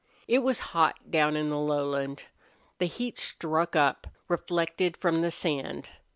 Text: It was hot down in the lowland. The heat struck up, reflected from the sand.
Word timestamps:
It 0.27 0.39
was 0.39 0.59
hot 0.73 1.11
down 1.11 1.37
in 1.37 1.51
the 1.51 1.59
lowland. 1.59 2.25
The 2.79 2.87
heat 2.87 3.19
struck 3.19 3.75
up, 3.75 4.07
reflected 4.27 4.97
from 4.97 5.21
the 5.21 5.29
sand. 5.29 5.91